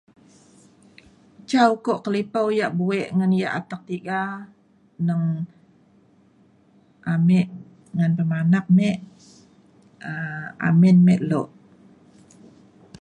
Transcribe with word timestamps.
ca 1.49 1.61
ukok 1.75 1.99
kelipau 2.05 2.47
yak 2.59 2.71
buek 2.79 3.07
ngan 3.17 3.31
yak 3.41 3.55
atek 3.59 3.81
tiga 3.89 4.19
neng 5.07 5.23
ame 7.13 7.41
ngan 7.95 8.11
pemanak 8.17 8.65
me 8.77 8.89
um 10.15 10.43
amin 10.67 10.97
me 11.05 11.15
lok 11.29 11.49